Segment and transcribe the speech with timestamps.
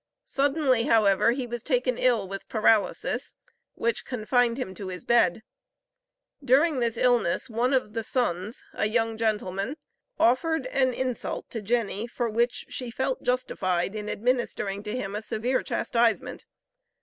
[0.25, 3.35] Suddenly, however, he was taken ill with paralysis,
[3.75, 5.43] which confined him to his bed.
[6.43, 9.77] During this illness one of the sons, a young gentleman,
[10.19, 15.21] offered an insult to Jenny, for which she felt justified in administering to him, a
[15.21, 16.47] severe chastisement.